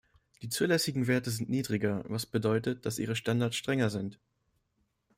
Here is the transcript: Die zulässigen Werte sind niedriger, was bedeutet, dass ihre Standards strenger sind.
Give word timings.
Die 0.41 0.49
zulässigen 0.49 1.05
Werte 1.05 1.29
sind 1.29 1.47
niedriger, 1.49 2.03
was 2.07 2.25
bedeutet, 2.25 2.87
dass 2.87 2.97
ihre 2.97 3.15
Standards 3.15 3.55
strenger 3.55 3.91
sind. 3.91 4.19